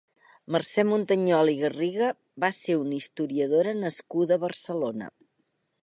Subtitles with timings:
[0.53, 2.07] Mercè Muntanyola i Garriga
[2.45, 5.17] va ser una historiadora nascuda a Barcelona.